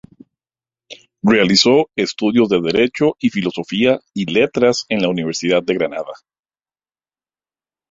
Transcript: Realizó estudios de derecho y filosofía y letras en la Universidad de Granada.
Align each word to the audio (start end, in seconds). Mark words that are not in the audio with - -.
Realizó 1.21 1.91
estudios 1.95 2.49
de 2.49 2.59
derecho 2.59 3.13
y 3.19 3.29
filosofía 3.29 3.99
y 4.15 4.25
letras 4.25 4.85
en 4.89 5.03
la 5.03 5.09
Universidad 5.09 5.61
de 5.61 5.75
Granada. 5.75 6.13